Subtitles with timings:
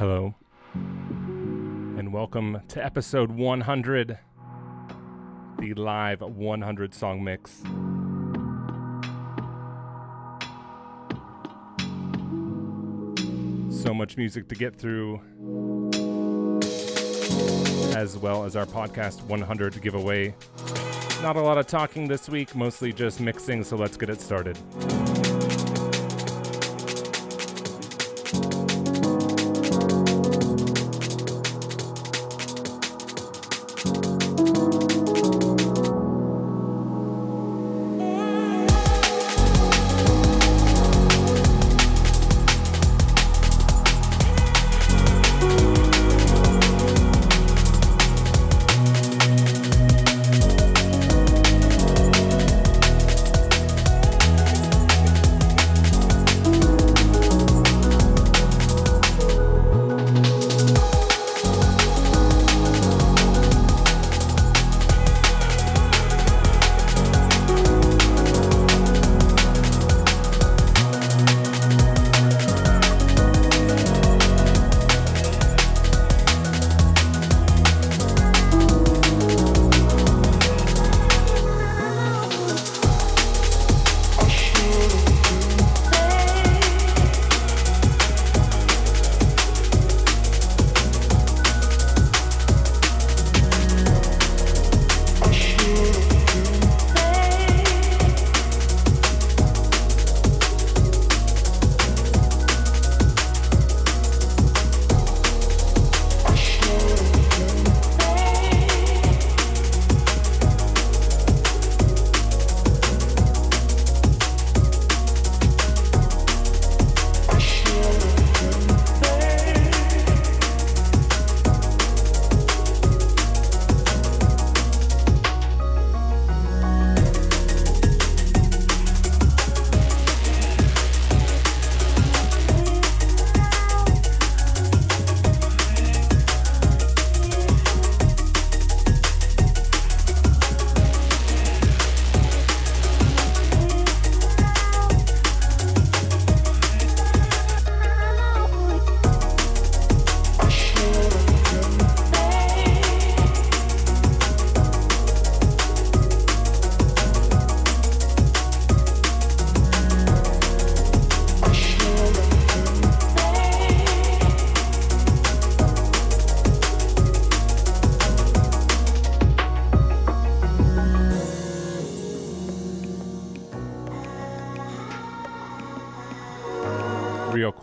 [0.00, 0.34] Hello,
[0.72, 4.18] and welcome to episode 100,
[5.58, 7.58] the live 100 song mix.
[13.84, 15.20] So much music to get through,
[17.94, 20.34] as well as our podcast 100 giveaway.
[21.20, 24.58] Not a lot of talking this week, mostly just mixing, so let's get it started.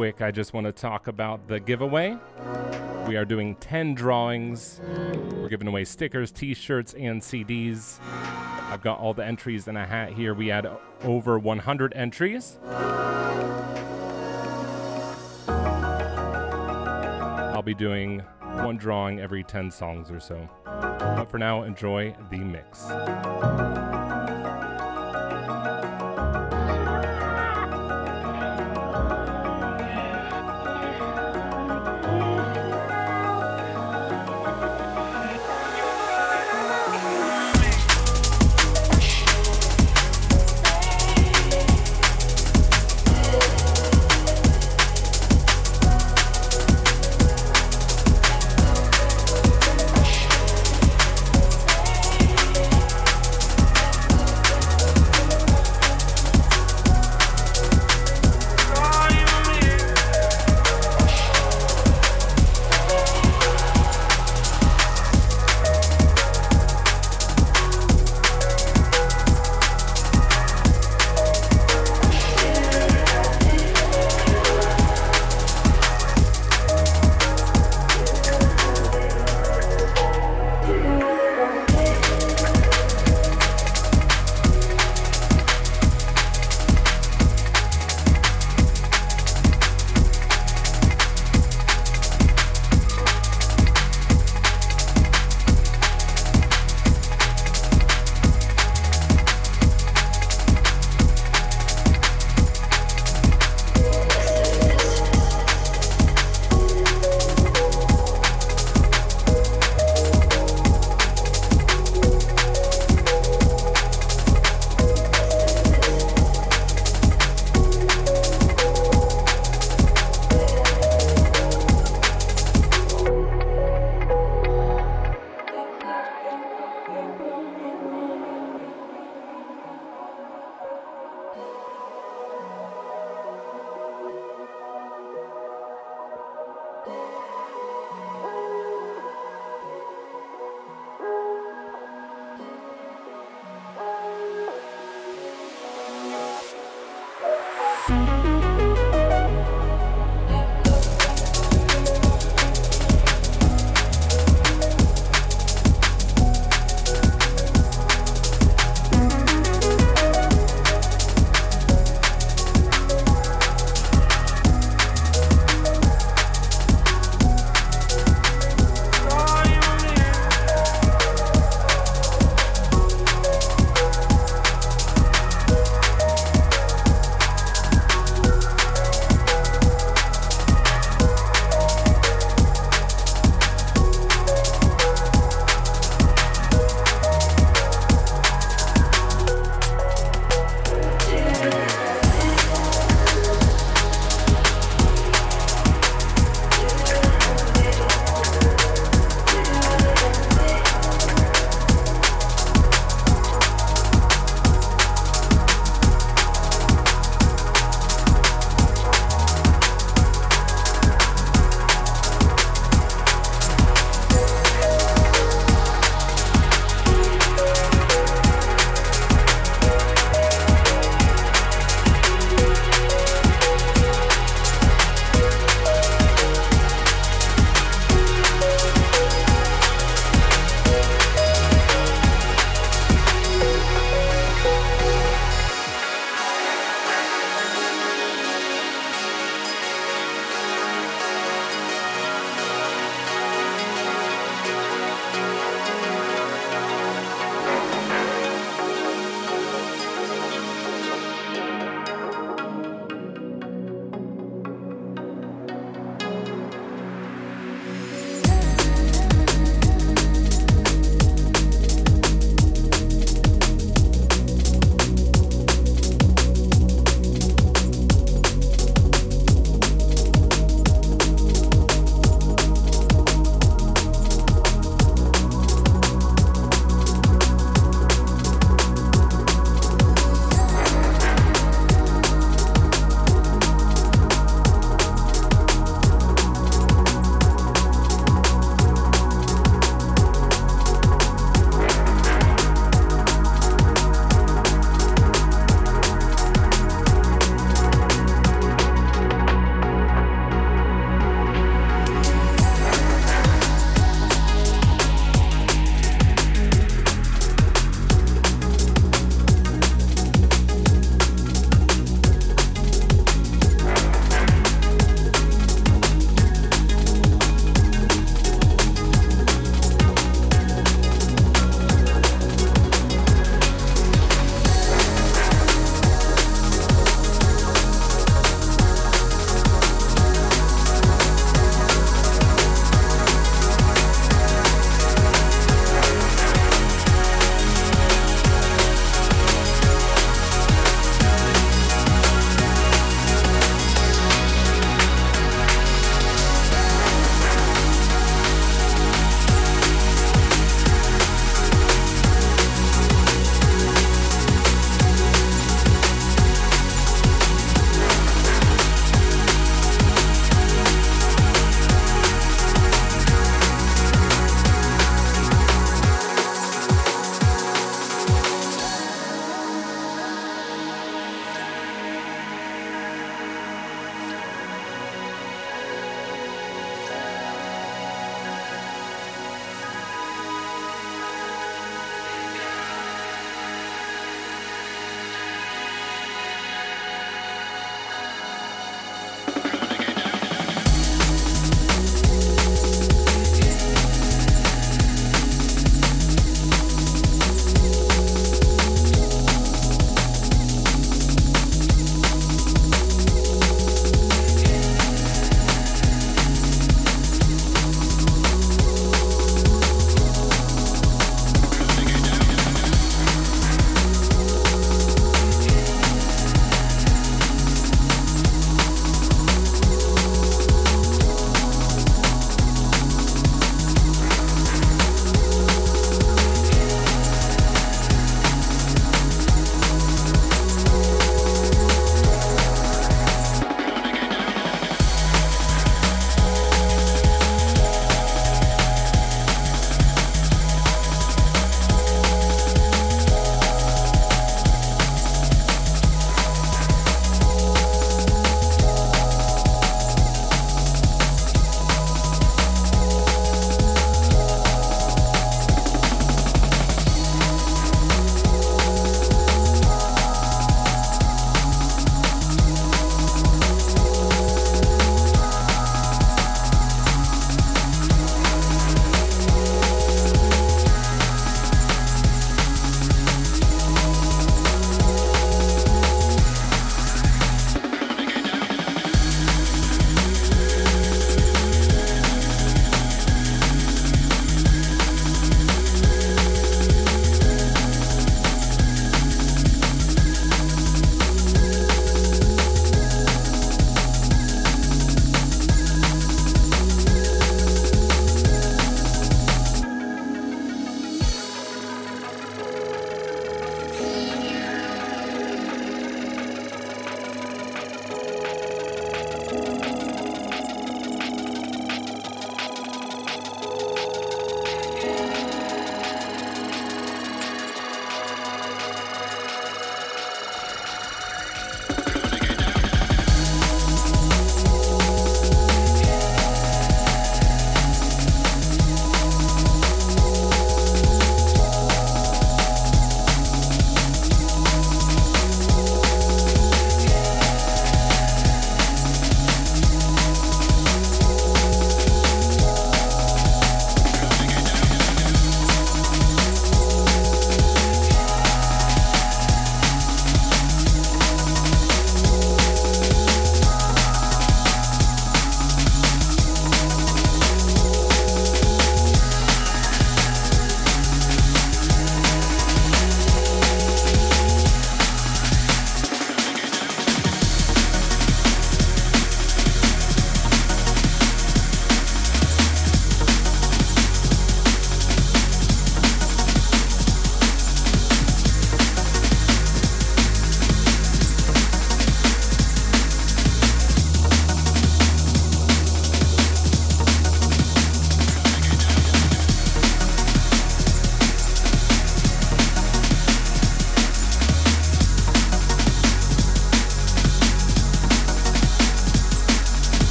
[0.00, 2.16] Quick, I just want to talk about the giveaway.
[3.06, 4.80] We are doing 10 drawings.
[5.34, 8.00] We're giving away stickers, t shirts, and CDs.
[8.70, 10.32] I've got all the entries in a hat here.
[10.32, 10.66] We had
[11.02, 12.58] over 100 entries.
[17.52, 20.48] I'll be doing one drawing every 10 songs or so.
[20.64, 22.86] But for now, enjoy the mix.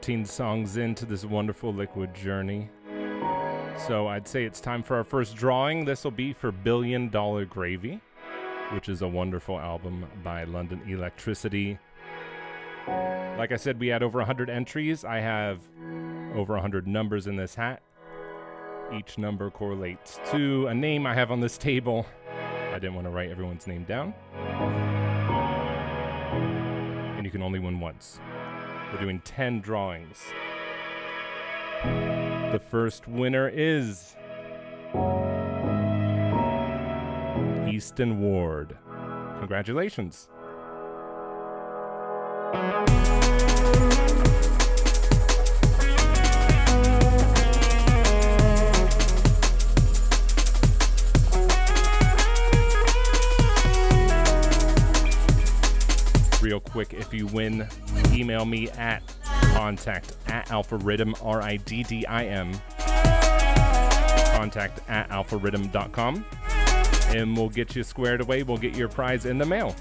[0.00, 2.70] 13 songs into this wonderful liquid journey.
[3.86, 5.84] So I'd say it's time for our first drawing.
[5.84, 8.00] This will be for Billion Dollar Gravy,
[8.72, 11.78] which is a wonderful album by London Electricity.
[12.88, 15.04] Like I said, we had over 100 entries.
[15.04, 15.60] I have
[16.34, 17.82] over 100 numbers in this hat.
[18.96, 22.06] Each number correlates to a name I have on this table.
[22.72, 24.14] I didn't want to write everyone's name down.
[27.18, 28.18] And you can only win once.
[28.92, 30.18] We're doing 10 drawings.
[31.84, 34.16] The first winner is
[37.72, 38.76] Easton Ward.
[39.38, 40.28] Congratulations.
[56.42, 57.68] Real quick, if you win,
[58.12, 62.52] email me at contact at alphariddim, R I D D I M,
[64.36, 66.24] contact at alphariddim.com,
[67.08, 68.42] and we'll get you squared away.
[68.42, 69.74] We'll get your prize in the mail.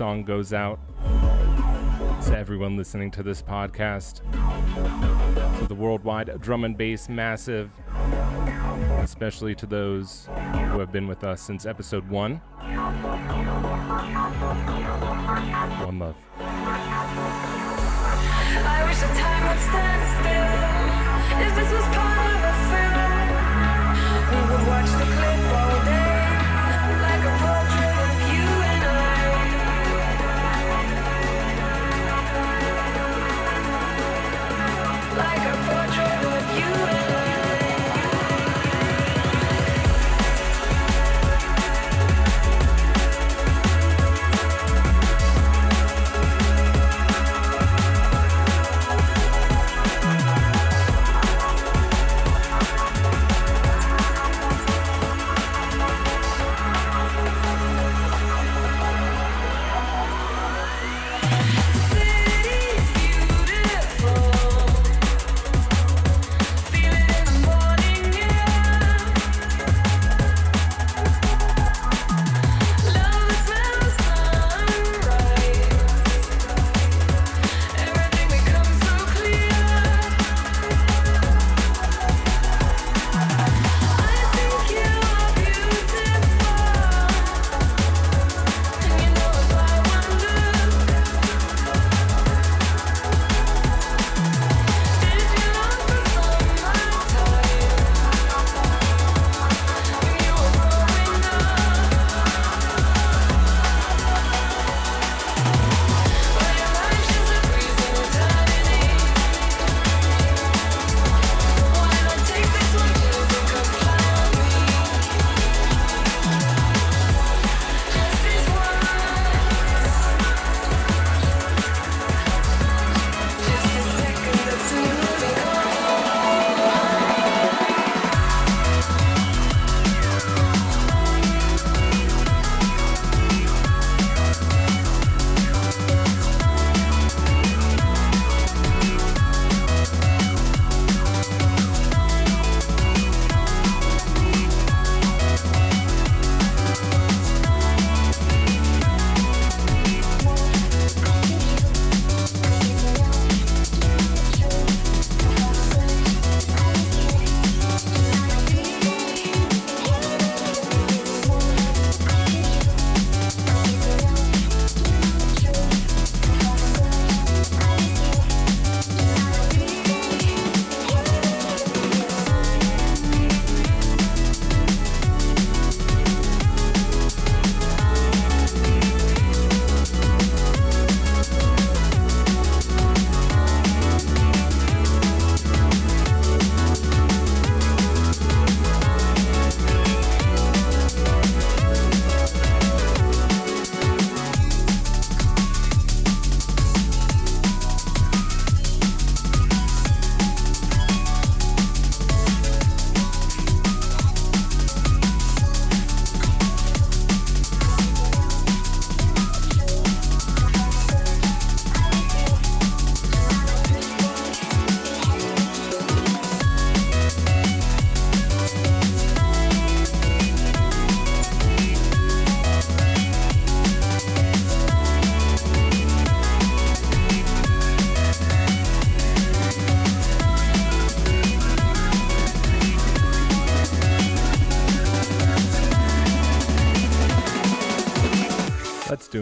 [0.00, 0.80] Song goes out
[2.24, 4.22] to everyone listening to this podcast,
[5.58, 7.70] to the worldwide drum and bass massive,
[9.00, 10.24] especially to those
[10.70, 12.36] who have been with us since episode one.
[15.84, 16.16] One love.
[18.64, 20.48] I wish the time would stand still.
[21.44, 23.28] If this was part of a film,
[24.30, 25.49] we would watch the clip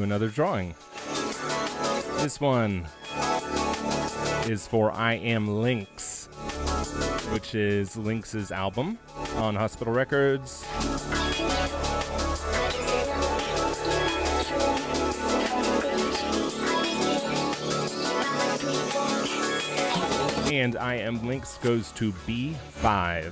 [0.08, 0.74] another drawing.
[2.22, 2.86] This one
[4.46, 6.30] is for I Am Lynx,
[7.30, 8.98] which is Lynx's album
[9.36, 10.64] on Hospital Records.
[20.50, 23.30] And I Am Lynx goes to B5.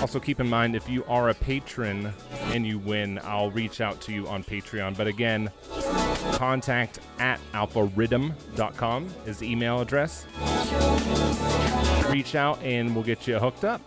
[0.00, 2.12] Also, keep in mind if you are a patron
[2.52, 4.96] and you win, I'll reach out to you on Patreon.
[4.96, 5.50] But again,
[6.32, 10.26] contact at alphariddim.com is the email address.
[12.10, 13.80] Reach out and we'll get you hooked up.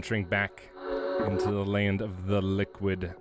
[0.00, 0.62] Venturing back
[1.26, 3.12] into the land of the liquid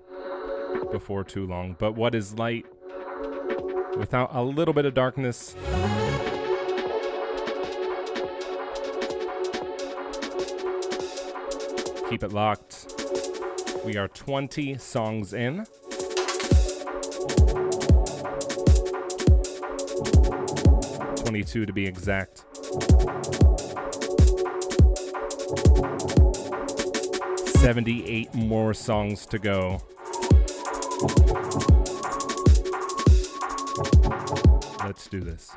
[0.94, 1.76] before too long.
[1.78, 2.66] But what is light
[3.98, 5.58] without a little bit of darkness?
[12.10, 12.96] Keep it locked.
[13.84, 15.66] We are 20 songs in.
[21.26, 22.46] Twenty-two to be exact.
[27.70, 29.80] Seventy-eight more songs to go.
[34.84, 35.49] Let's do this.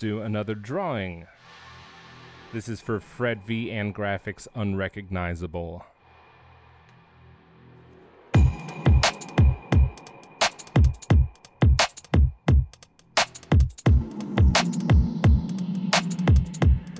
[0.00, 1.26] Do another drawing.
[2.54, 5.84] This is for Fred V and Grafix Unrecognizable.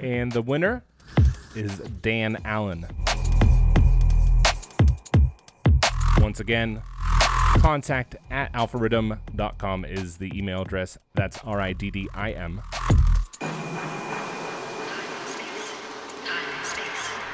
[0.03, 0.85] And the winner
[1.57, 2.87] is Dan Allen.
[6.19, 6.83] Once again,
[7.61, 10.97] contact at alphariddim.com is the email address.
[11.13, 12.63] That's R I D D I M.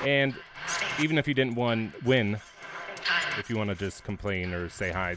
[0.05, 0.35] And
[1.01, 2.41] even if you didn't won, win,
[3.39, 5.17] if you want to just complain or say hi,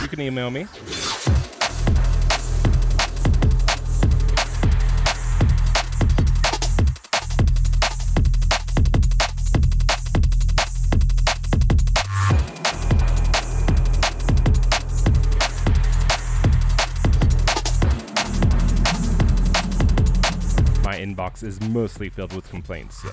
[0.00, 0.66] you can email me.
[21.32, 23.10] Inbox is mostly filled with complaints, so.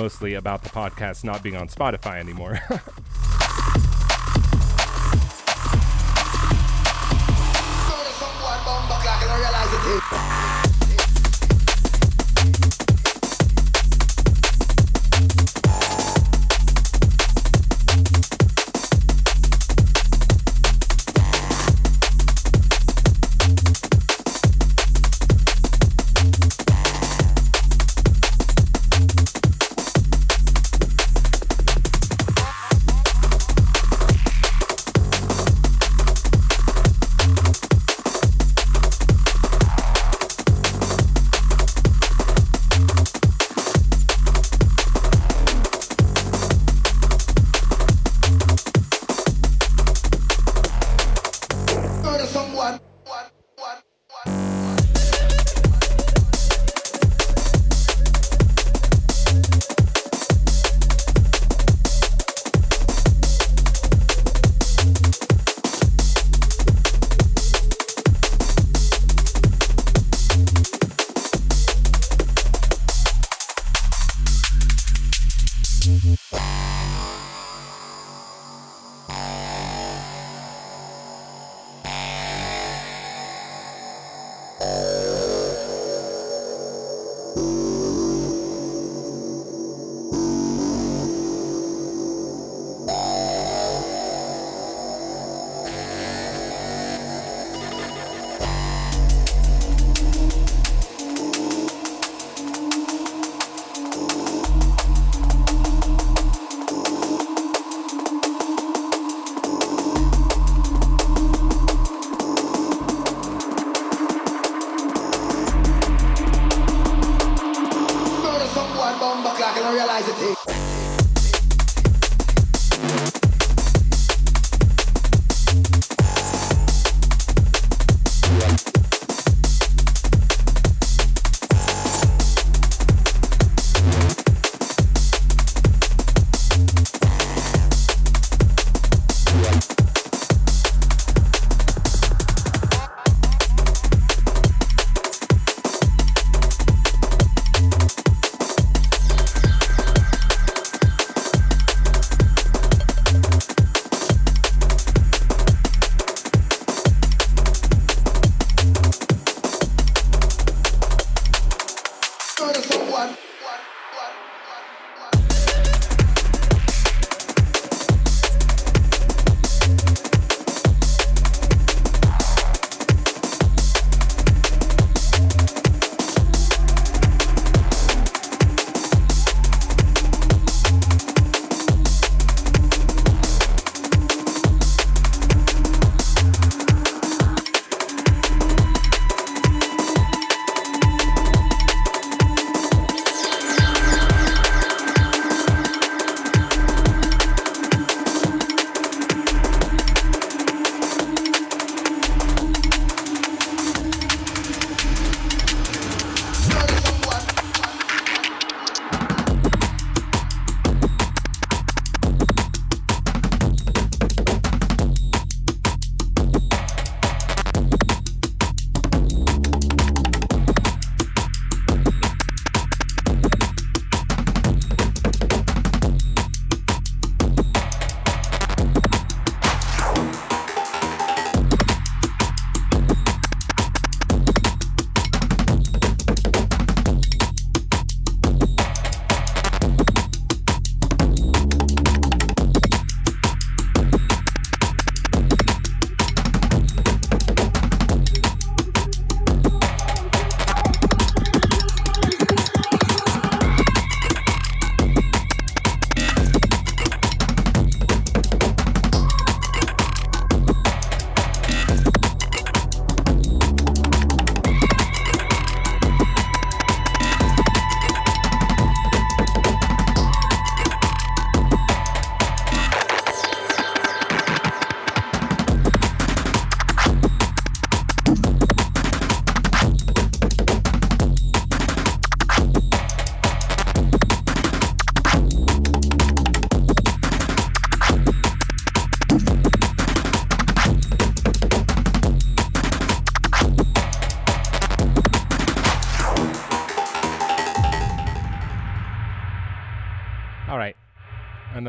[0.00, 2.60] Mostly about the podcast not being on Spotify anymore.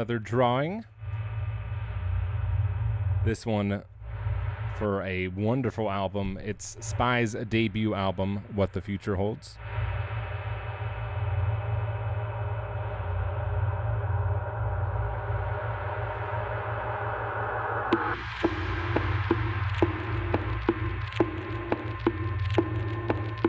[0.08, 0.86] Another drawing.
[3.26, 3.84] This one
[4.80, 6.40] for a wonderful album.
[6.42, 9.58] It's Spy's debut album, What the Future Holds.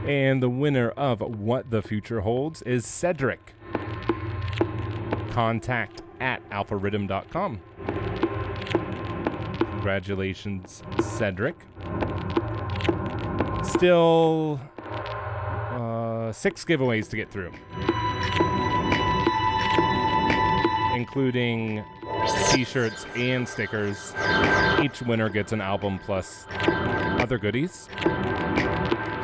[0.05, 3.53] And the winner of What the Future Holds is Cedric.
[5.31, 6.03] Contact
[6.59, 7.61] alphariddim.com.
[9.71, 11.55] Congratulations, Cedric.
[13.65, 14.61] Still
[15.71, 17.53] uh, six giveaways to get through,
[20.95, 21.85] including
[22.51, 24.13] t shirts and stickers.
[24.83, 27.89] Each winner gets an album plus other goodies.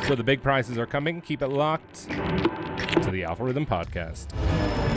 [0.07, 1.21] So the big prizes are coming.
[1.21, 4.94] Keep it locked to the Alpha Riddim Podcast.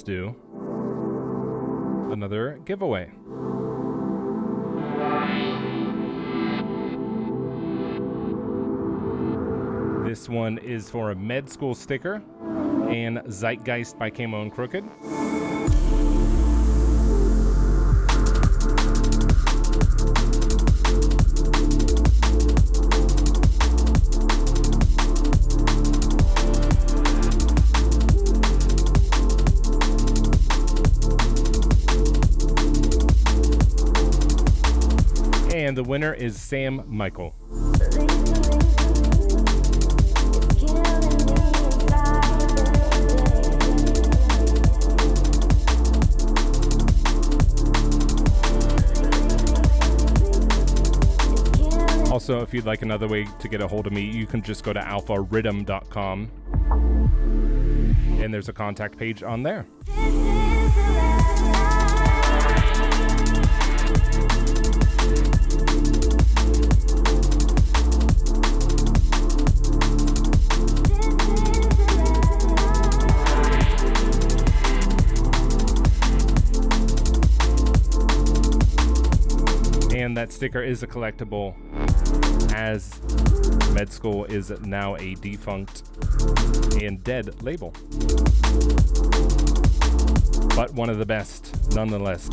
[0.00, 0.34] Let's do
[2.10, 3.10] another giveaway.
[10.08, 12.22] This one is for a med school sticker
[12.88, 14.88] and Zeitgeist by Camo and Krooked.
[36.30, 37.34] Is Sam Michael.
[52.12, 54.62] Also, if you'd like another way to get a hold of me, you can just
[54.62, 56.30] go to alphariddim.com
[58.22, 59.66] and there's a contact page on there.
[80.40, 81.54] Sticker is a collectible,
[82.54, 82.98] as
[83.74, 85.82] Med School is now a defunct
[86.80, 87.72] and dead label.
[90.56, 92.30] But one of the best, nonetheless.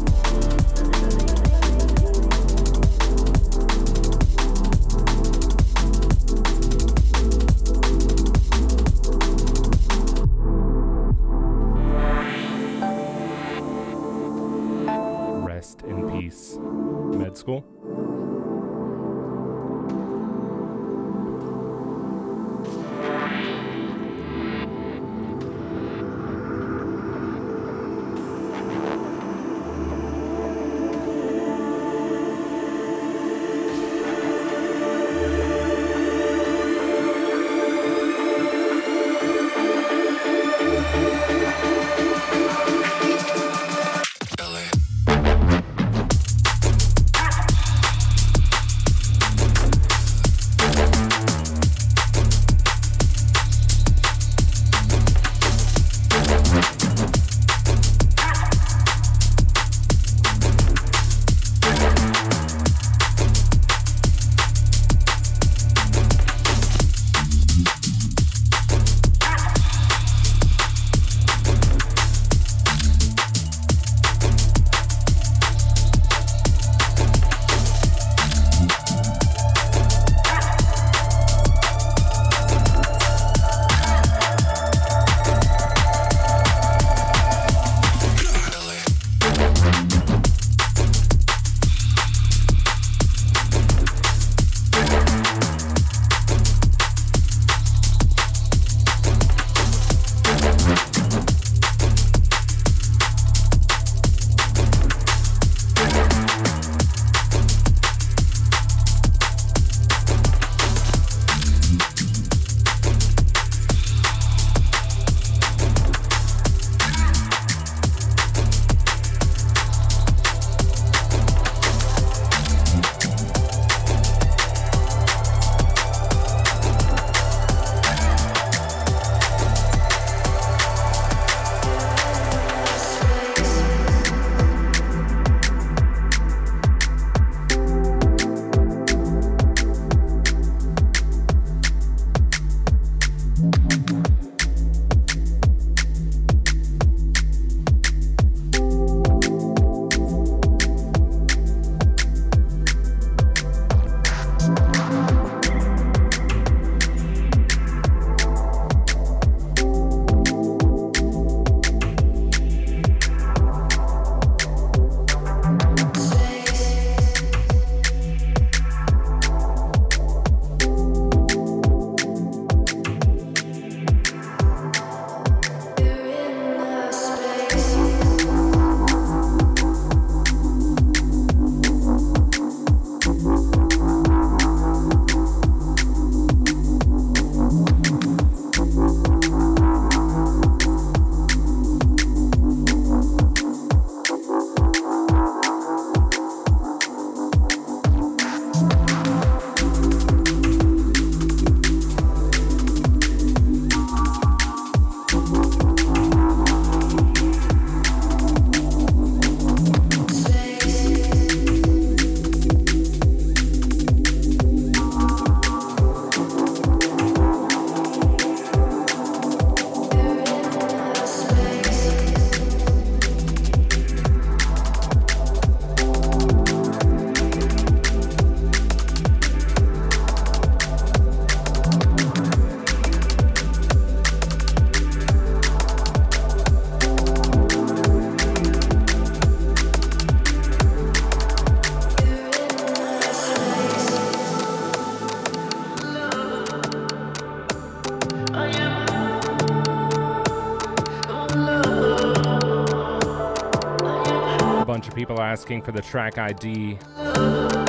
[255.27, 256.79] Asking for the track ID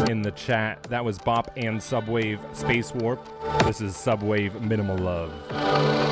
[0.09, 0.81] in the chat.
[0.85, 3.21] That was Bop and Subwave Space Warp.
[3.65, 6.08] This is Subwave Minimal Love.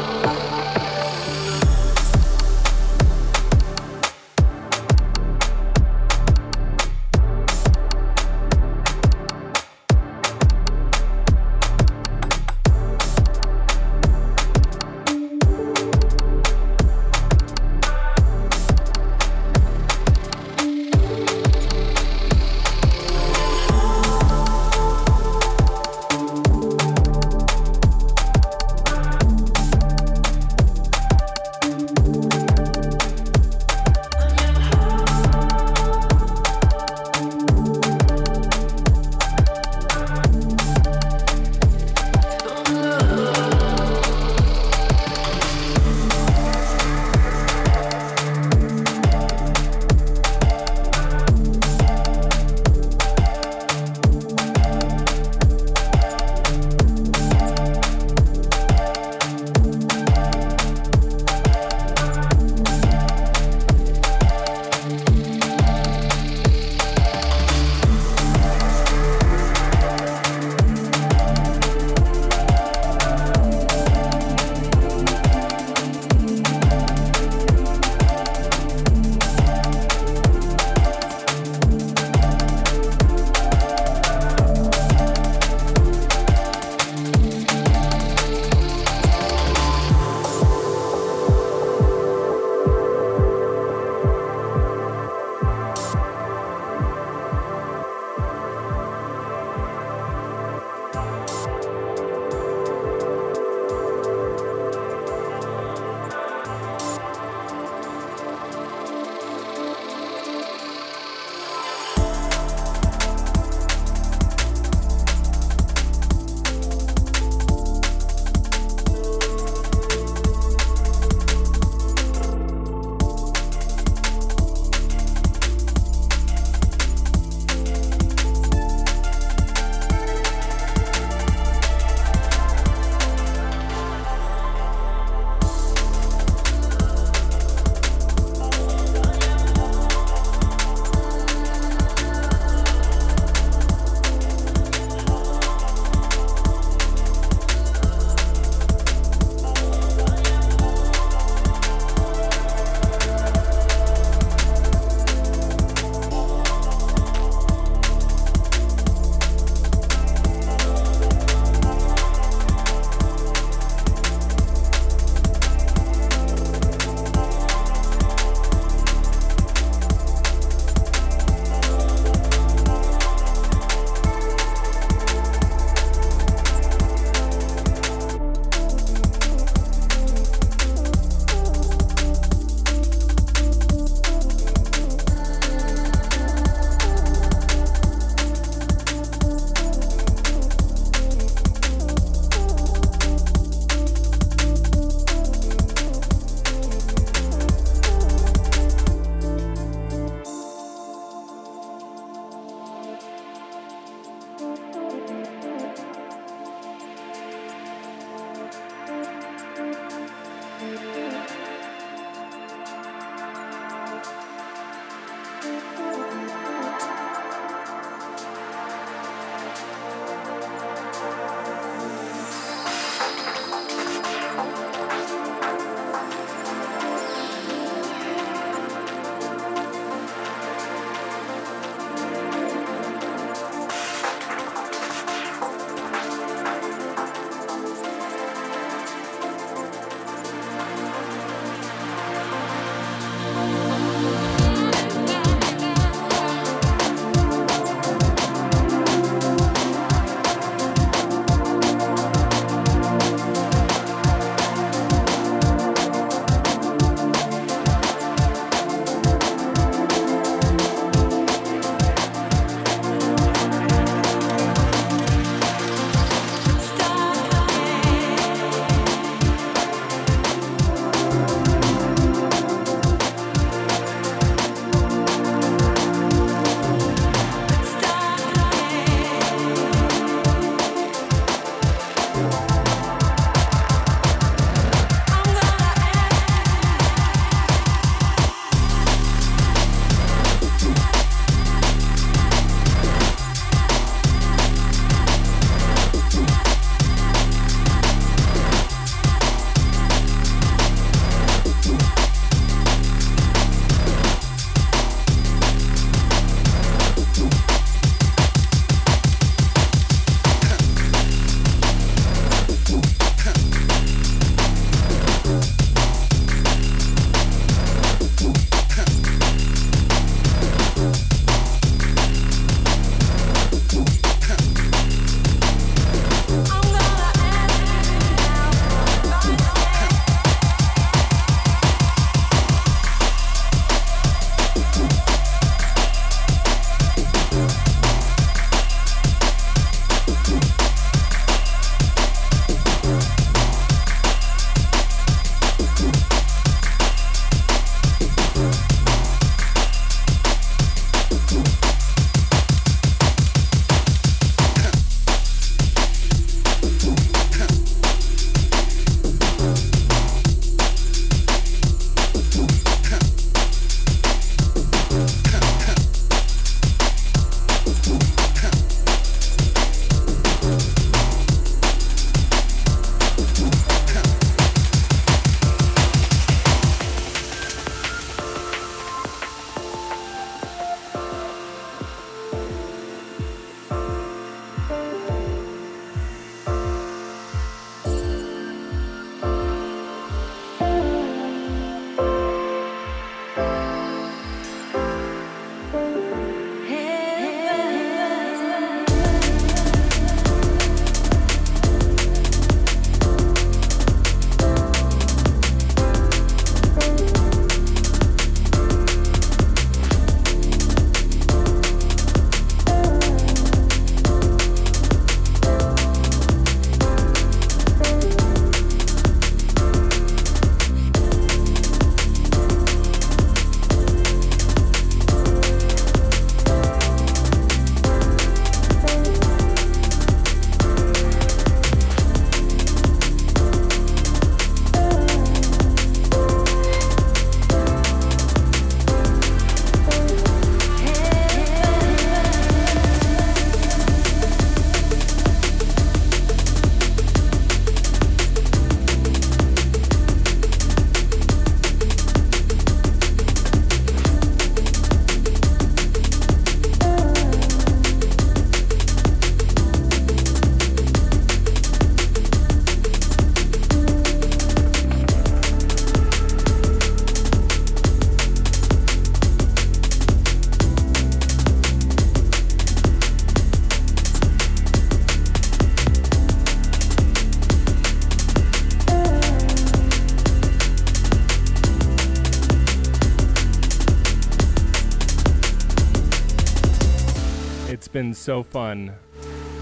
[487.97, 488.95] Been so fun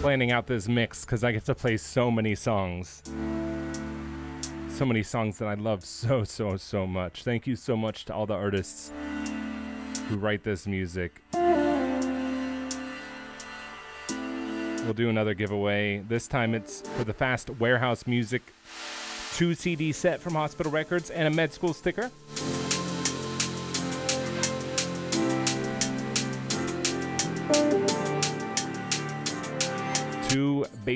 [0.01, 3.01] planning out this mix because I get to play so many songs.
[4.71, 7.23] So many songs that I love so, so, so much.
[7.23, 8.91] Thank you so much to all the artists
[10.09, 11.23] who write this music.
[14.83, 15.99] We'll do another giveaway.
[15.99, 18.43] This time it's for the Fast Warehouse Music
[19.35, 22.11] 2 CD set from Hospital Records and a med school sticker.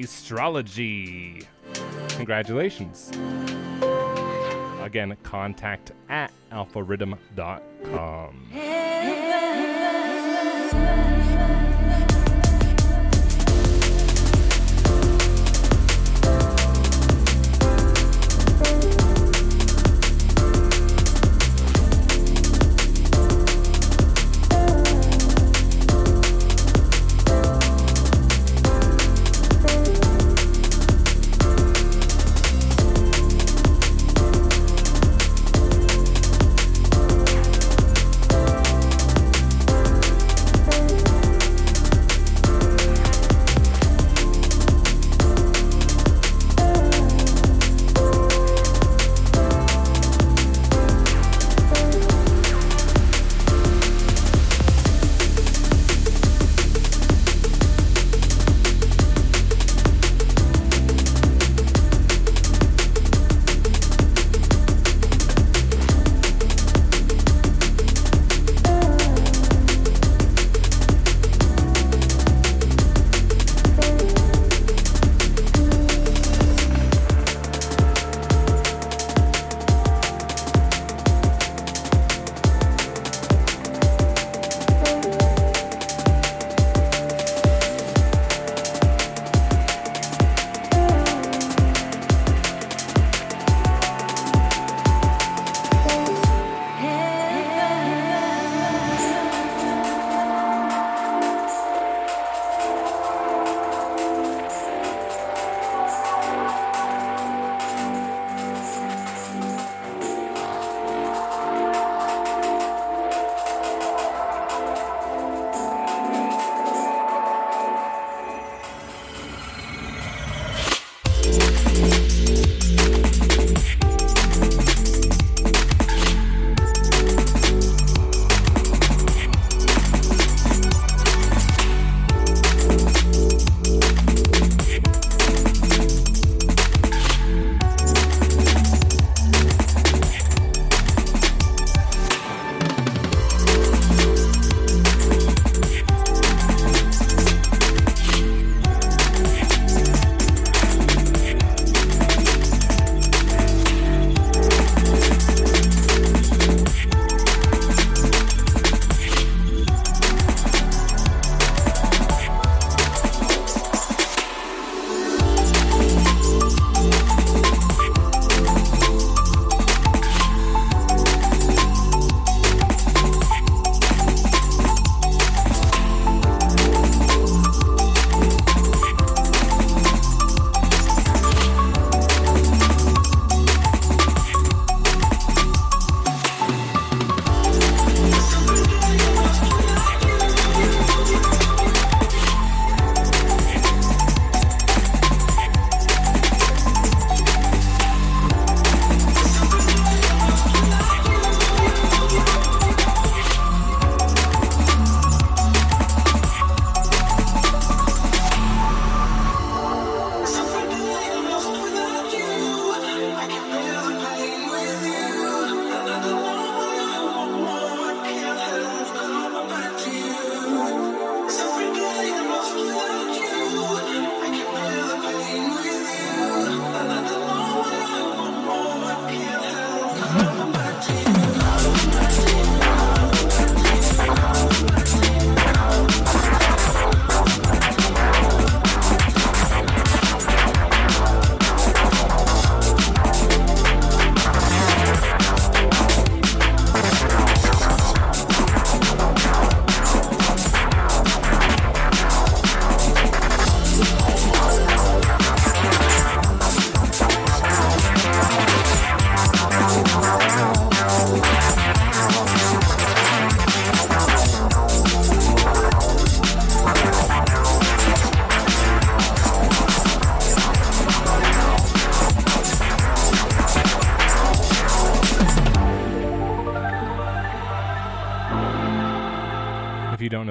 [0.02, 1.44] To Bastrology.
[2.10, 3.10] Congratulations.
[4.80, 8.50] Again, contact at alphariddim.com.
[8.52, 8.60] you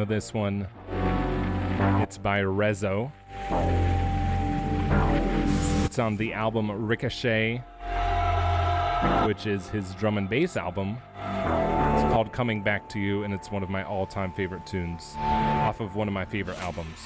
[0.07, 0.67] this one,
[2.01, 3.11] it's by Reso.
[5.85, 7.57] It's on the album Ricochet,
[9.25, 10.97] which is his drum and bass album.
[11.15, 15.13] It's called Coming Back to You, and it's one of my all time favorite tunes
[15.17, 16.97] off of one of my favorite albums.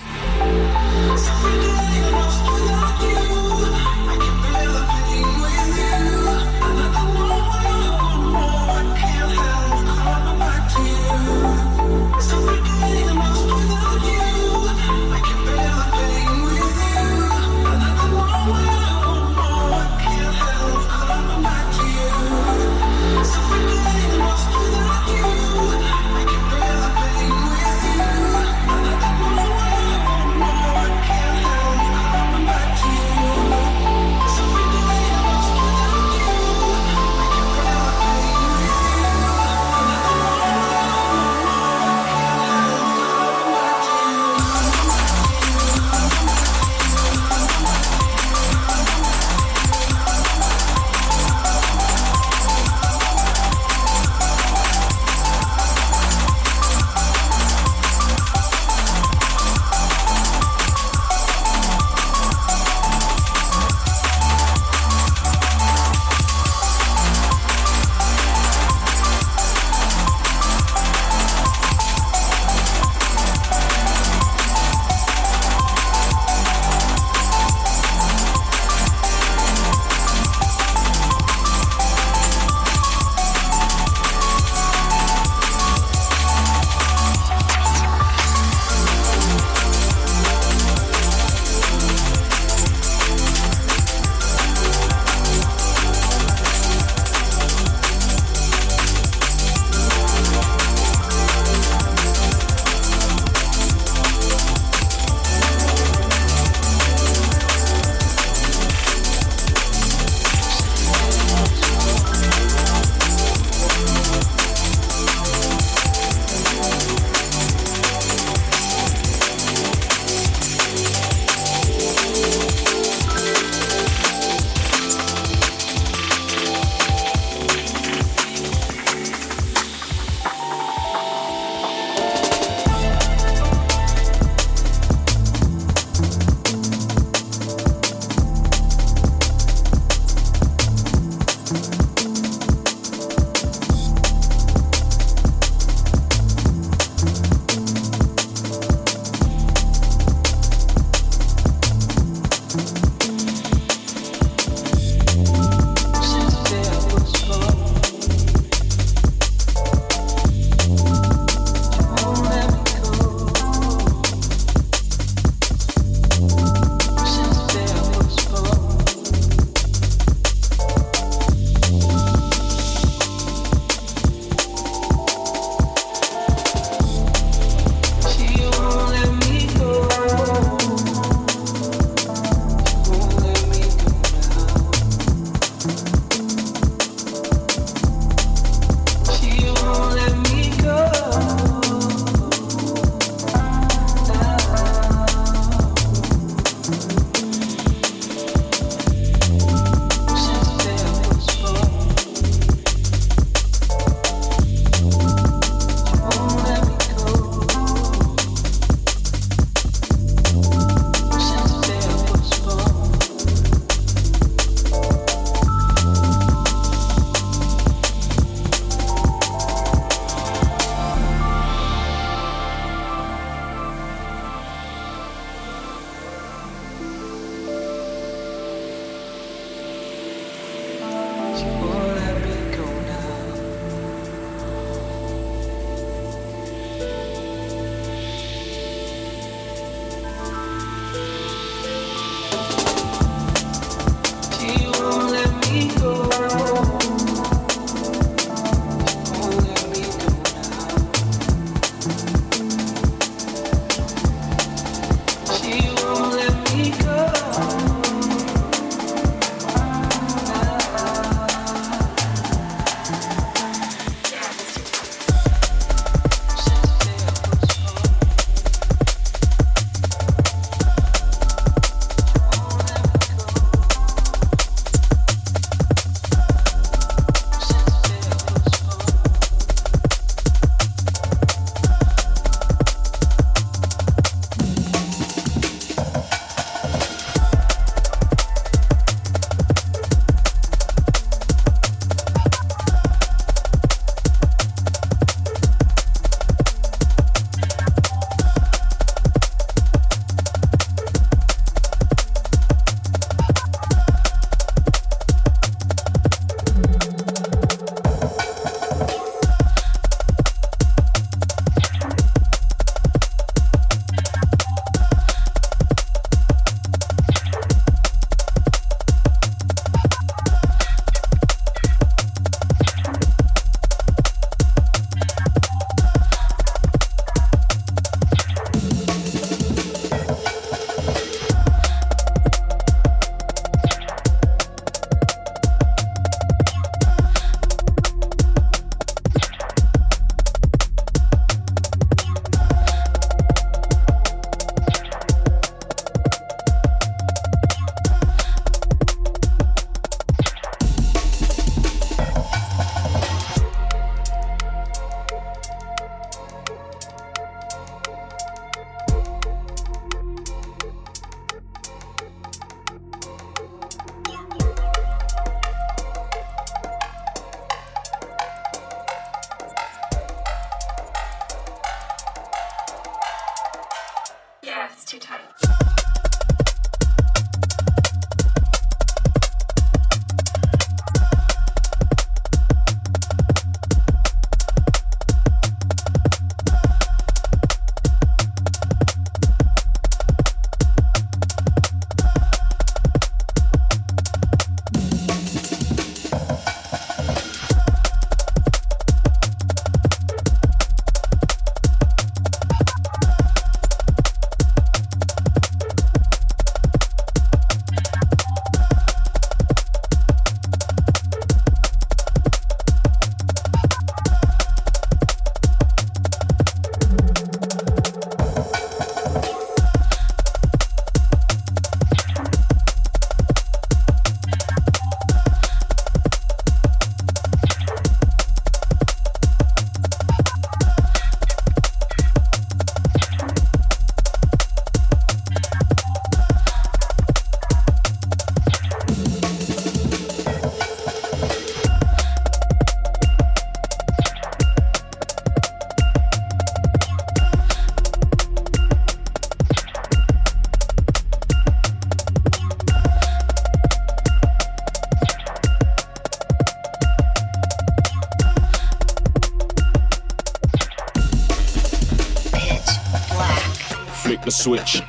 [464.41, 464.81] Switch,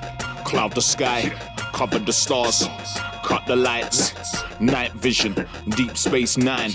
[0.47, 1.31] cloud the sky,
[1.75, 2.67] cover the stars,
[3.23, 4.15] cut the lights,
[4.59, 5.35] night vision,
[5.77, 6.73] deep space nine.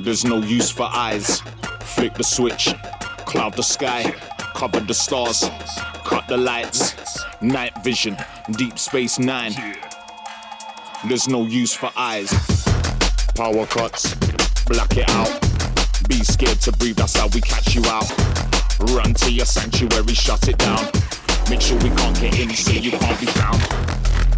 [0.00, 1.40] There's no use for eyes.
[1.82, 2.74] Flick the switch,
[3.26, 4.12] cloud the sky,
[4.56, 5.48] cover the stars,
[6.04, 6.96] cut the lights,
[7.40, 8.16] night vision,
[8.56, 9.54] deep space nine.
[11.06, 12.32] There's no use for eyes.
[13.36, 14.16] Power cuts,
[14.64, 15.30] black it out.
[16.08, 18.10] Be scared to breathe, that's how we catch you out.
[18.96, 20.99] Run to your sanctuary, shut it down.
[21.50, 23.60] Make sure we can't get in, so you can't be found.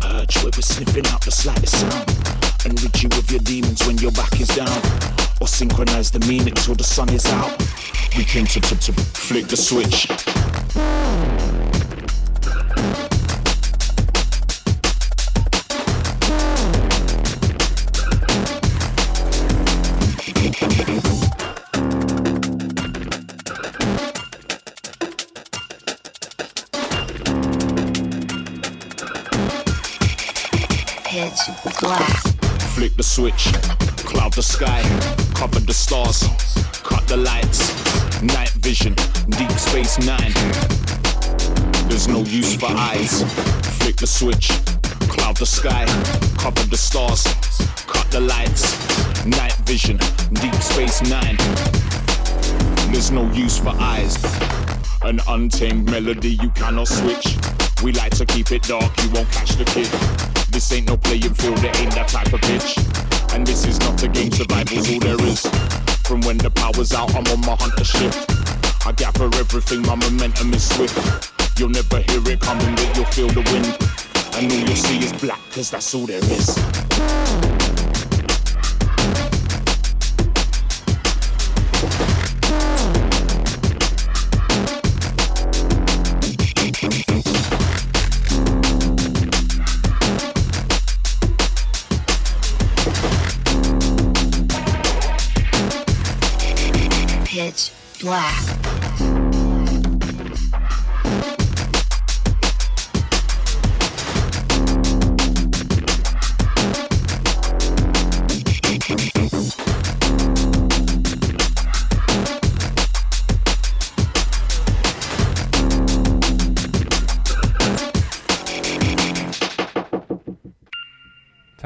[0.02, 2.08] Urge we're sniffing out the slightest sound.
[2.64, 4.80] And rid you of your demons when your back is down.
[5.38, 7.52] Or synchronize the meaning till the sun is out.
[8.16, 10.08] We came to, to, to flick the switch.
[33.02, 33.52] The switch,
[34.04, 34.80] cloud the sky,
[35.34, 36.22] cover the stars,
[36.84, 37.60] cut the lights,
[38.22, 38.94] night vision,
[39.30, 40.32] deep space nine.
[41.88, 43.24] There's no use for eyes.
[43.78, 44.50] Flick the switch,
[45.10, 45.84] cloud the sky,
[46.38, 47.24] cover the stars,
[47.88, 48.62] cut the lights,
[49.26, 49.98] night vision,
[50.34, 51.36] deep space nine.
[52.92, 54.16] There's no use for eyes.
[55.02, 57.36] An untamed melody you cannot switch.
[57.82, 59.90] We like to keep it dark, you won't catch the kid.
[60.52, 62.91] This ain't no playing field, it ain't that type of pitch.
[63.32, 65.40] And this is not a game, survival's all there is.
[66.04, 68.30] From when the power's out, I'm on my hunter shift.
[68.86, 71.32] I gather everything, my momentum is swift.
[71.58, 73.66] You'll never hear it coming, but you'll feel the wind.
[74.36, 76.71] And all you'll see is black, cause that's all there is.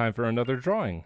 [0.06, 1.02] Time for another drawing.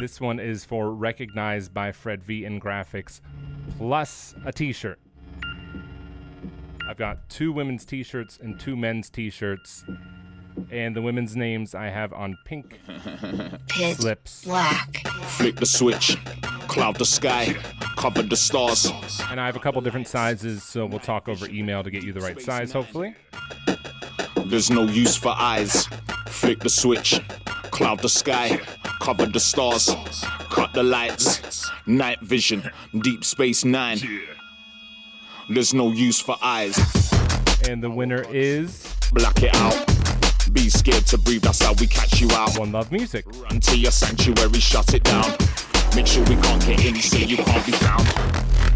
[0.00, 3.20] This one is for recognized by Fred V in Grafix
[3.76, 4.98] plus a t-shirt.
[6.88, 9.84] I've got two women's t-shirts and two men's t-shirts.
[10.70, 12.80] And the women's names I have on pink
[13.68, 14.44] Pitch slips.
[14.46, 15.06] black.
[15.24, 16.16] Flick the switch,
[16.68, 17.54] cloud the sky,
[17.96, 18.90] cover the stars.
[19.30, 22.14] And I have a couple different sizes, so we'll talk over email to get you
[22.14, 23.14] the right size, hopefully.
[24.50, 25.86] There's no use for eyes.
[26.26, 27.20] Flick the switch,
[27.70, 28.60] cloud the sky,
[29.00, 29.94] cover the stars,
[30.50, 32.68] cut the lights, night vision,
[33.00, 34.00] deep space nine.
[35.48, 36.76] There's no use for eyes.
[37.68, 39.86] And the winner is Black it out.
[40.52, 42.58] Be scared to breathe, that's how we catch you out.
[42.58, 43.26] One Love Music.
[43.26, 45.30] Run to your sanctuary, shut it down.
[45.94, 48.08] Make sure we can't get in, so you can't be found.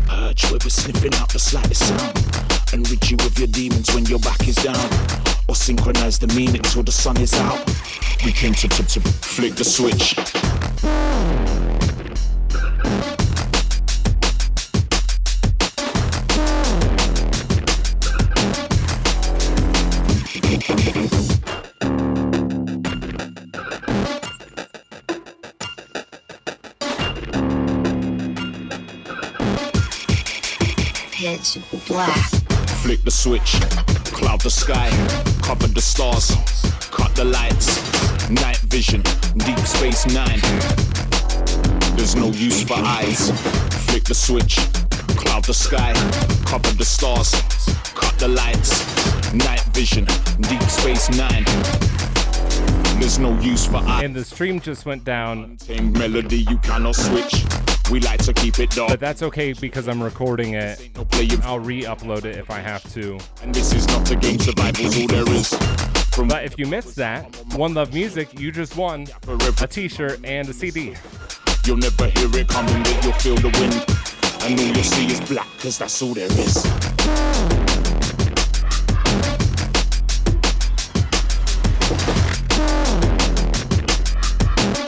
[0.09, 2.73] Urge where we're sniffing out the slightest sound.
[2.73, 5.34] And rid you of your demons when your back is down.
[5.47, 7.65] Or synchronize the meaning till the sun is out.
[8.25, 10.15] We came to, to, to flick the switch.
[31.13, 31.59] Pitch
[31.89, 32.17] black.
[32.83, 33.61] Flick the switch,
[34.35, 34.91] cloud the sky,
[35.43, 36.35] cover the stars,
[36.91, 37.69] cut the lights,
[38.31, 39.01] night vision,
[39.37, 40.41] deep space nine.
[41.95, 43.31] There's no use for eyes.
[43.87, 44.57] Flick the switch,
[45.15, 45.93] cloud the sky,
[46.47, 47.31] cover the stars,
[47.95, 48.73] cut the lights,
[49.33, 50.05] night vision,
[50.41, 51.45] deep space nine.
[52.99, 54.03] There's no use for eyes.
[54.03, 57.45] And the stream just went down, Same melody you cannot switch.
[57.91, 58.89] We like to keep it dark.
[58.89, 60.91] but that's okay because I'm recording it.
[61.15, 63.19] Ain't no playing I'll re-upload it if I have to.
[63.43, 64.39] and this is not a game.
[64.39, 65.55] Survival's all there is.
[66.15, 70.49] From But if you missed that, One Love Music, you just won a t-shirt and
[70.49, 70.95] a CD.
[71.65, 73.85] You'll never hear it coming, but you'll feel the wind.
[74.45, 76.65] And all you'll see is black, cause that's all there is.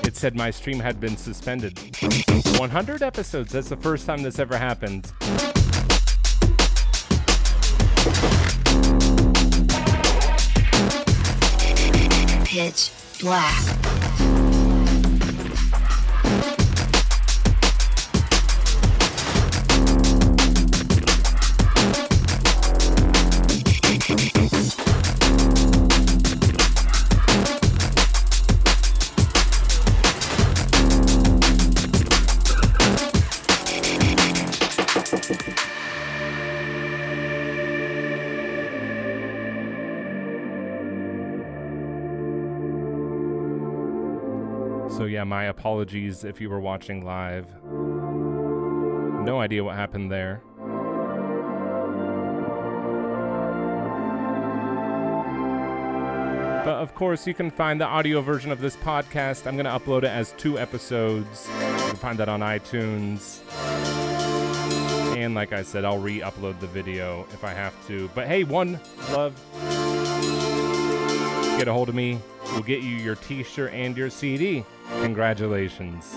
[0.04, 1.78] It said my stream had been suspended.
[2.58, 3.52] 100 episodes.
[3.52, 5.12] That's the first time this ever happened.
[12.56, 14.05] Pitch black.
[45.56, 47.46] Apologies if you were watching live.
[47.64, 50.42] No idea what happened there.
[56.64, 59.46] But of course, you can find the audio version of this podcast.
[59.46, 61.48] I'm going to upload it as two episodes.
[61.48, 63.40] You can find that on iTunes.
[65.16, 68.10] And like I said, I'll re upload the video if I have to.
[68.14, 68.78] But hey, one
[69.10, 69.85] love.
[71.56, 72.20] Get a hold of me.
[72.52, 74.64] We'll get you your t shirt and your CD.
[75.00, 76.14] Congratulations.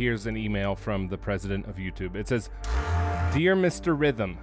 [0.00, 2.16] Here's an email from the president of YouTube.
[2.16, 2.48] It says,
[3.34, 3.94] Dear Mr.
[3.94, 4.38] Riddim,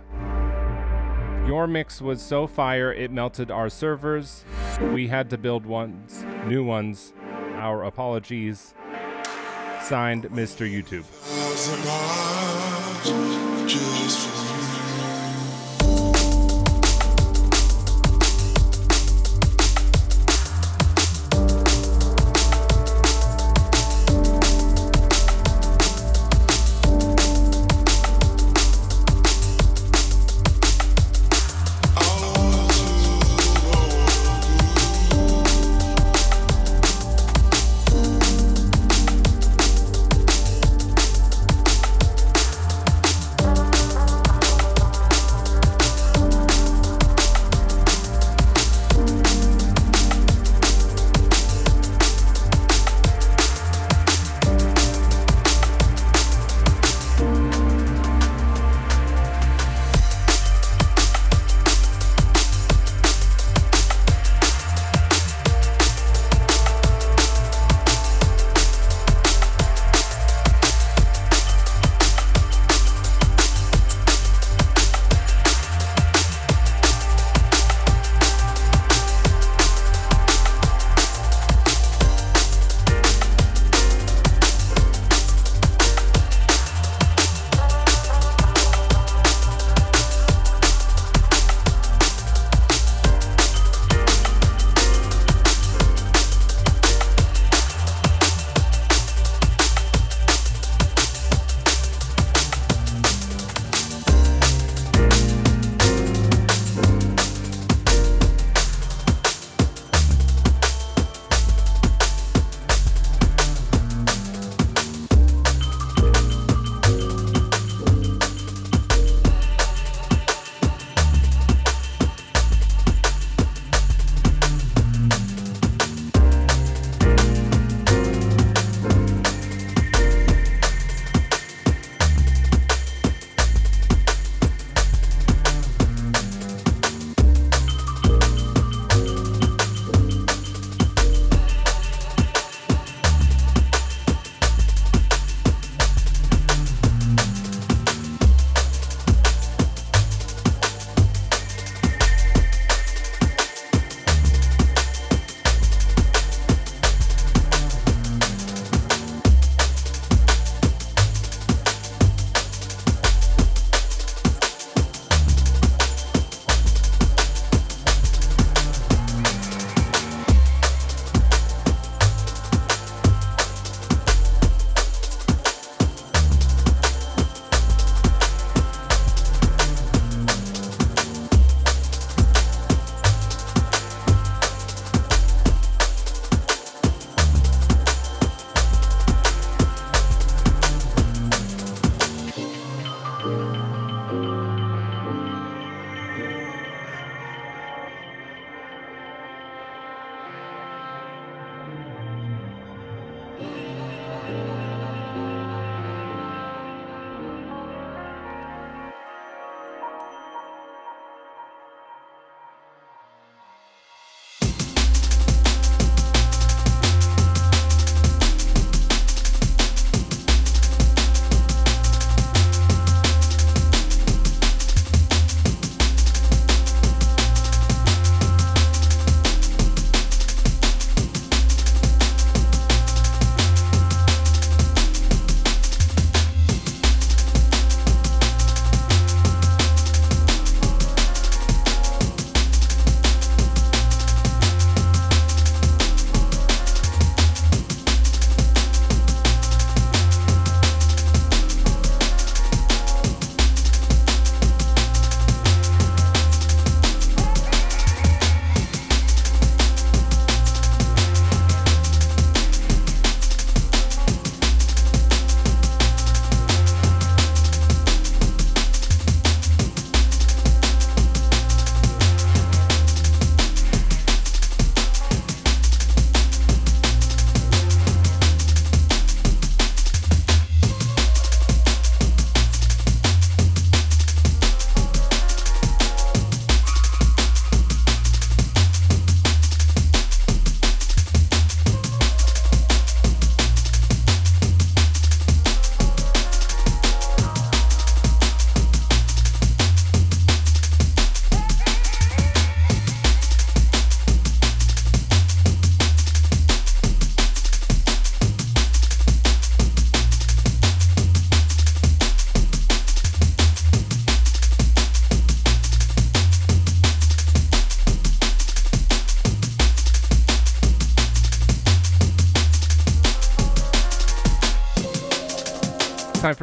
[1.48, 4.46] your mix was so fire it melted our servers.
[4.80, 7.12] We had to build ones, new ones.
[7.56, 8.76] Our apologies.
[9.82, 10.70] Signed, Mr.
[10.70, 11.06] YouTube.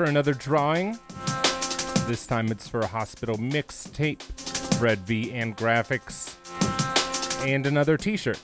[0.05, 0.99] for another drawing.
[2.07, 4.21] This time it's for a hospital mixtape,
[4.79, 6.37] Red V and Grafix,
[7.47, 8.39] and another t shirt.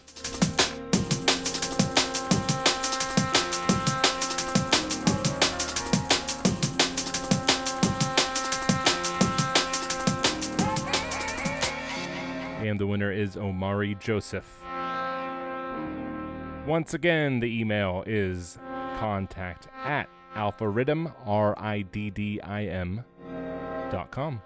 [12.65, 14.63] And the winner is Omari Joseph.
[16.67, 18.59] Once again, the email is
[18.99, 23.05] contact at alphariddim, R I D D I M,
[23.91, 24.41] dot com.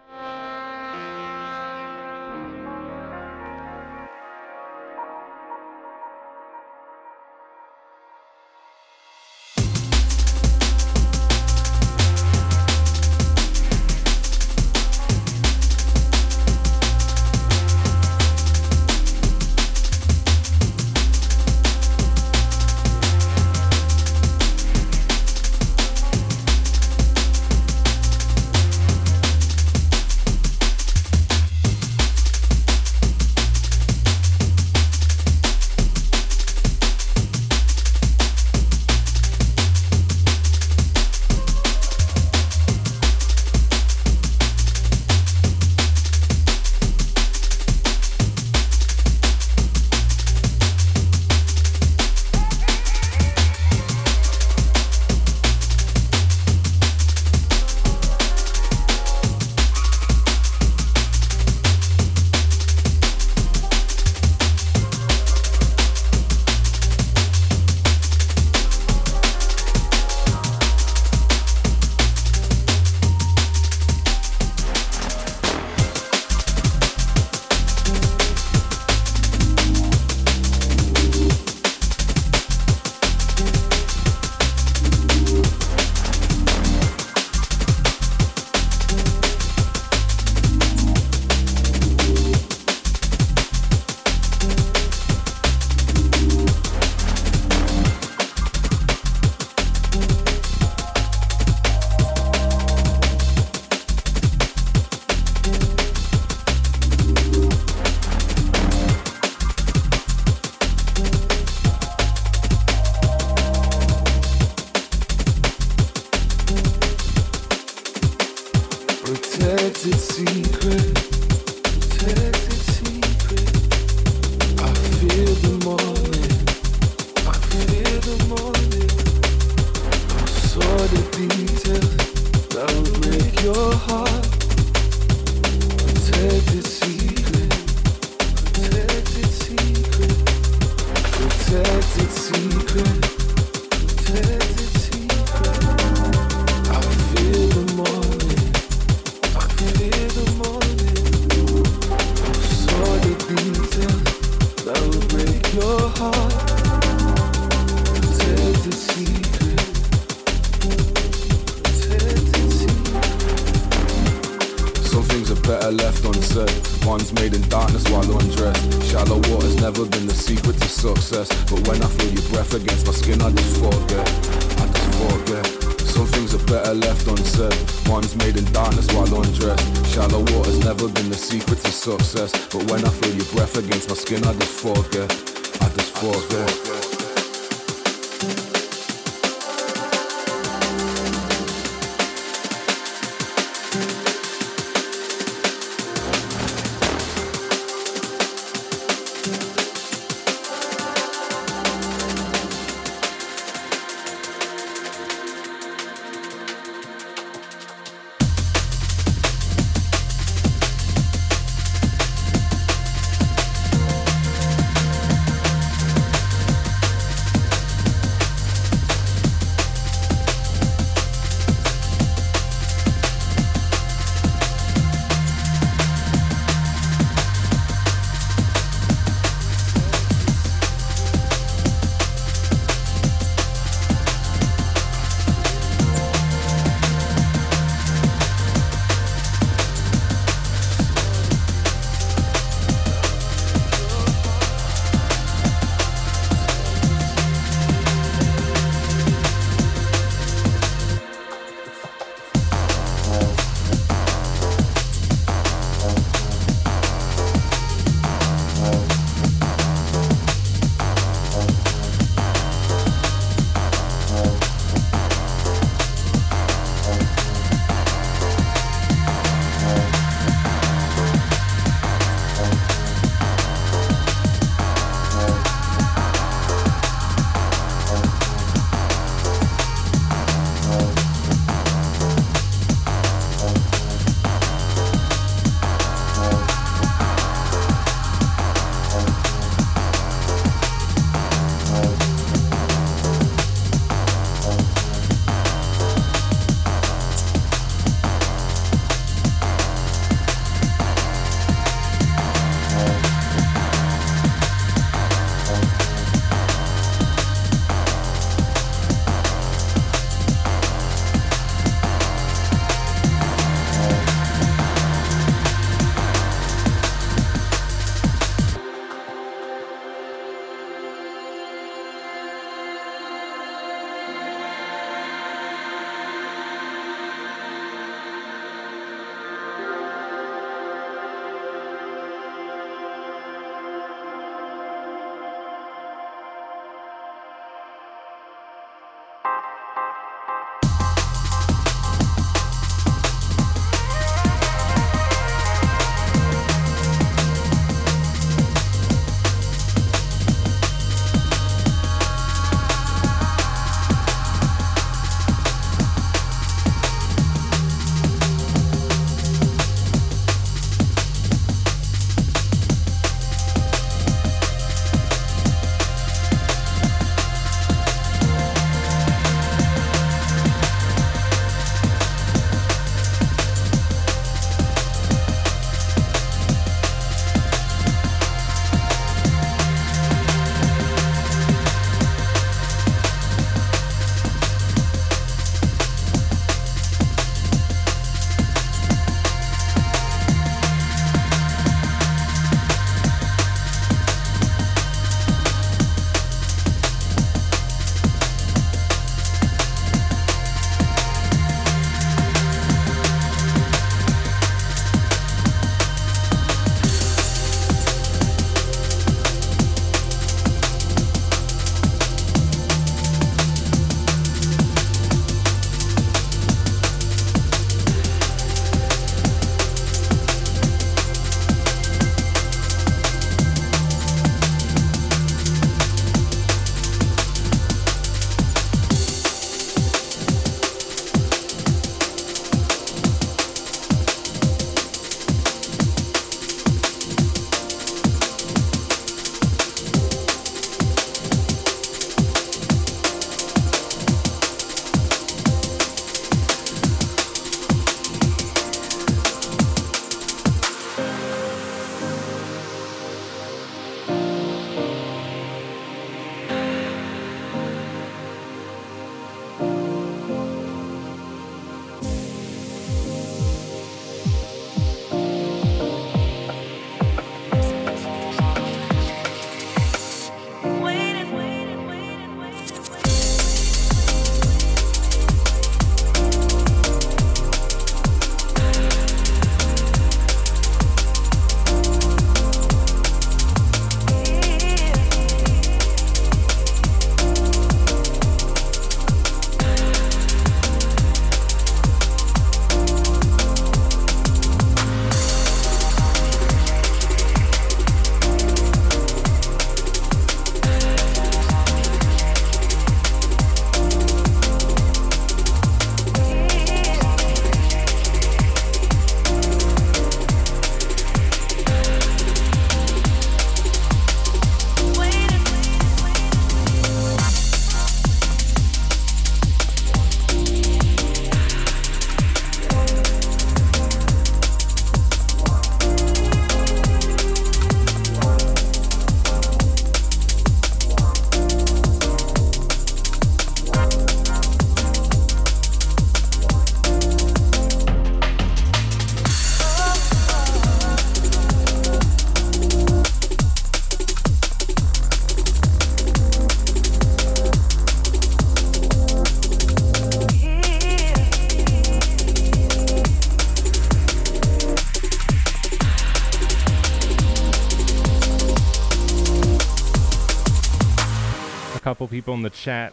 [562.15, 562.93] People in the chat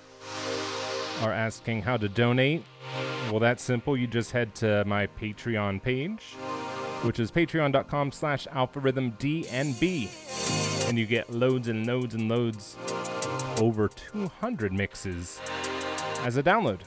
[1.22, 2.64] are asking how to donate.
[3.30, 3.96] Well, that's simple.
[3.96, 6.24] You just head to my Patreon page,
[7.04, 10.90] which is patreon.com slash algorithmdnb.
[10.90, 12.78] And you get loads and loads and loads,
[13.60, 15.40] over 200 mixes
[16.22, 16.80] as a download.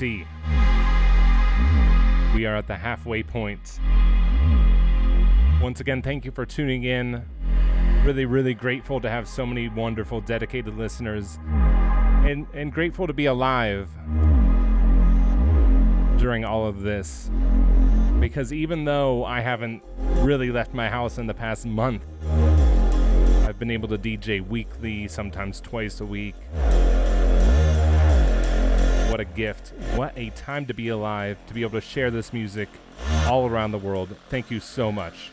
[0.00, 0.26] 50.
[2.34, 3.78] We are at the halfway point.
[5.60, 7.22] Once again, thank you for tuning in.
[8.02, 11.38] Really, really grateful to have so many wonderful, dedicated listeners.
[12.24, 13.90] And, and grateful to be alive
[16.18, 17.30] during all of this.
[18.20, 19.82] Because even though I haven't
[20.22, 22.04] really left my house in the past month,
[23.46, 26.36] I've been able to DJ weekly, sometimes twice a week.
[29.20, 29.74] What a gift.
[29.96, 32.70] What a time to be alive, to be able to share this music
[33.26, 34.16] all around the world.
[34.30, 35.30] Thank you so much.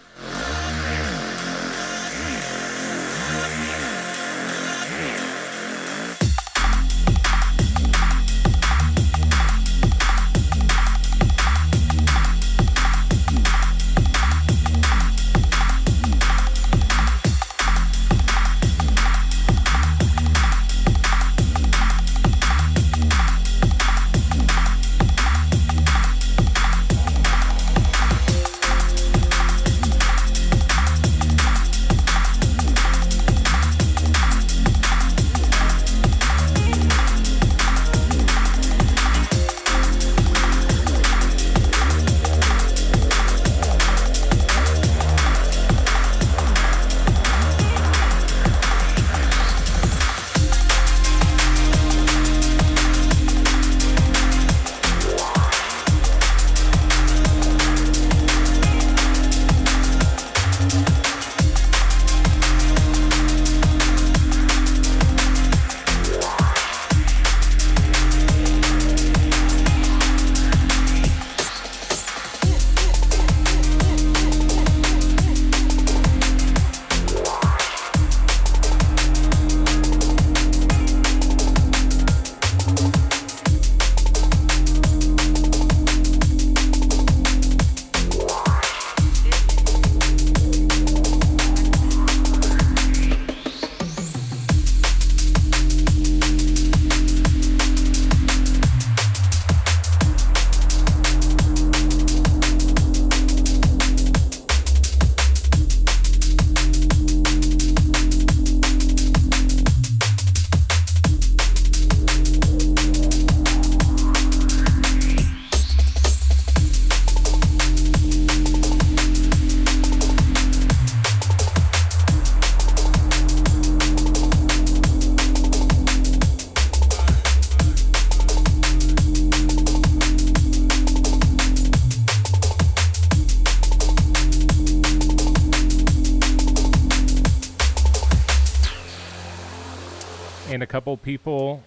[140.77, 141.63] Couple people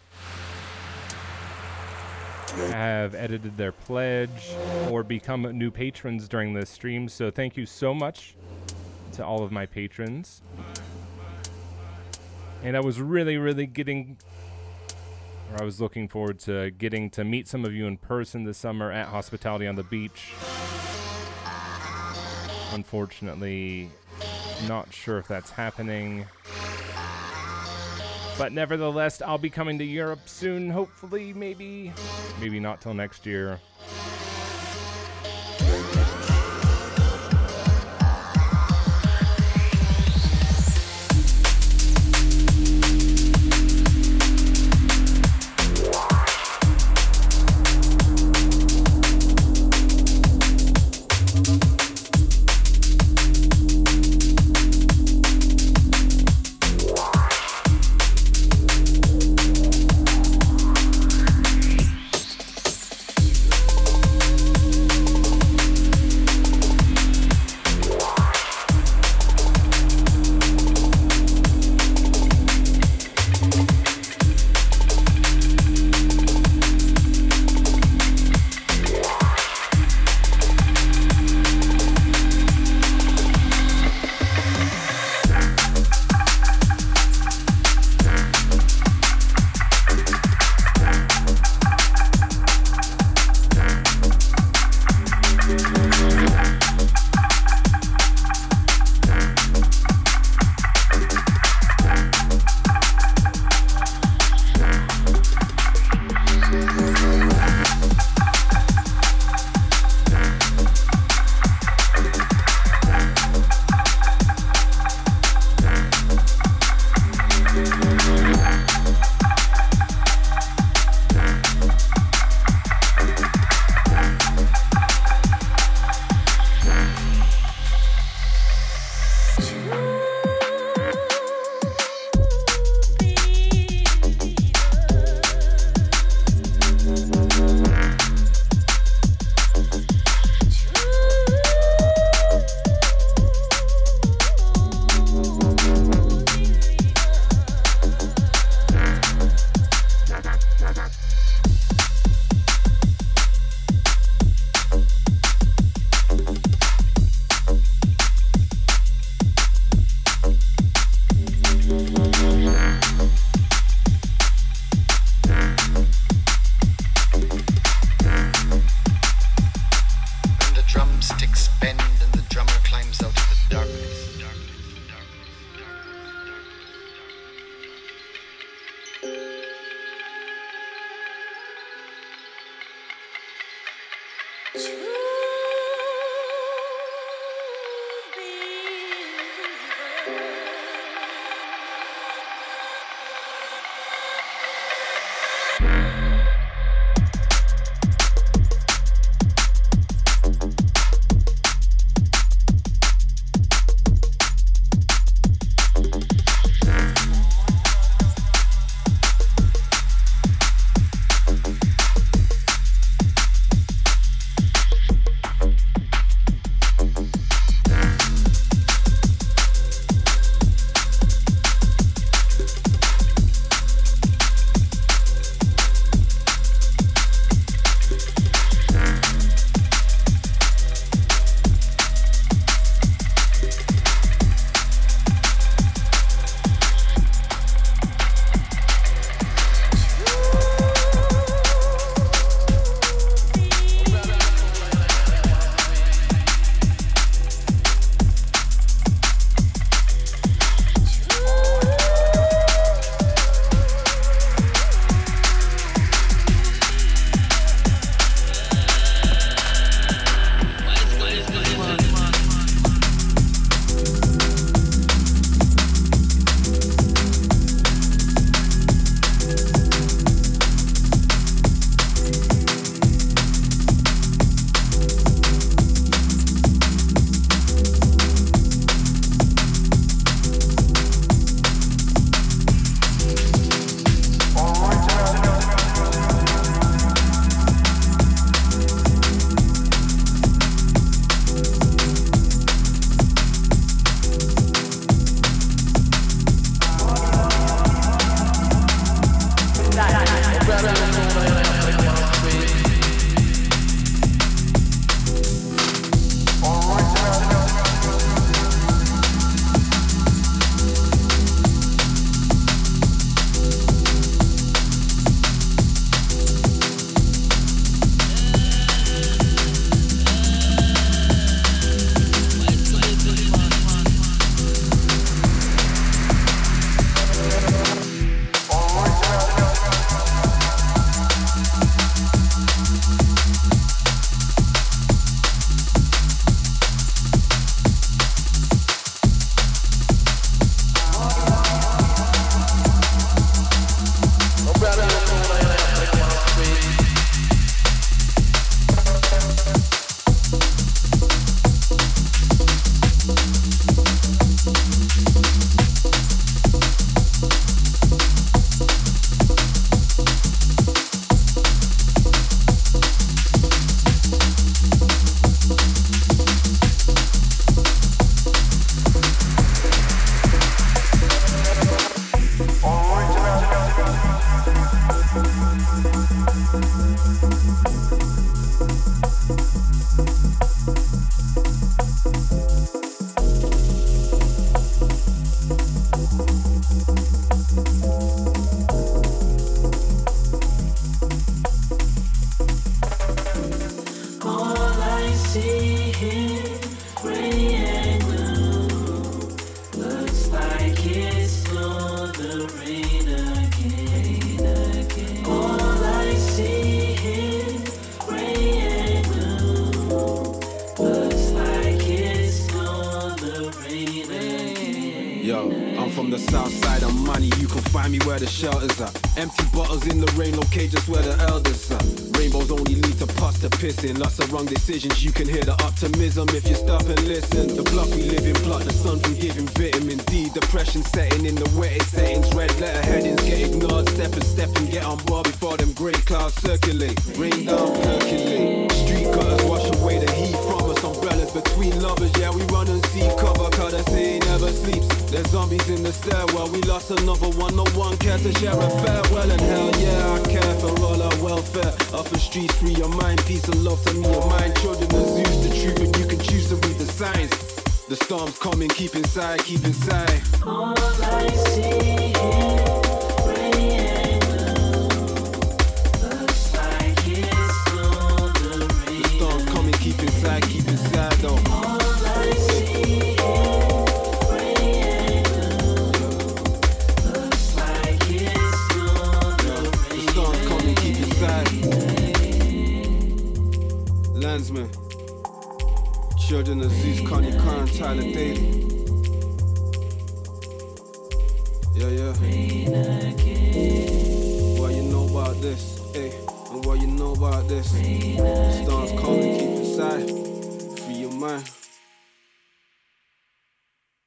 [2.69, 4.55] have edited their pledge
[4.89, 7.09] or become new patrons during this stream.
[7.09, 8.37] So thank you so much
[9.15, 10.43] to all of my patrons.
[12.63, 14.17] And I was really, really getting,
[15.53, 18.59] or I was looking forward to getting to meet some of you in person this
[18.59, 20.35] summer at Hospitality on the Beach.
[22.73, 23.91] Unfortunately,
[24.69, 26.27] not sure if that's happening.
[28.41, 31.93] But nevertheless, I'll be coming to Europe soon, hopefully, maybe.
[32.41, 33.61] Maybe not till next year.